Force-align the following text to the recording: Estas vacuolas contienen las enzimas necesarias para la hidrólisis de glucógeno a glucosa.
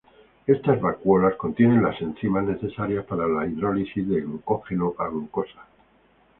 Estas 0.47 0.81
vacuolas 0.81 1.35
contienen 1.35 1.83
las 1.83 2.01
enzimas 2.01 2.43
necesarias 2.45 3.05
para 3.05 3.27
la 3.27 3.45
hidrólisis 3.45 4.09
de 4.09 4.21
glucógeno 4.21 4.95
a 4.97 5.07
glucosa. 5.07 5.61